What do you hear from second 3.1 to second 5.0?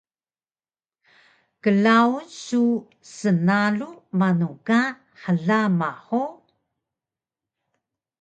snalu manu ka